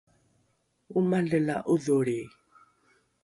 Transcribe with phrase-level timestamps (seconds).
[0.97, 2.19] omale la ’odholri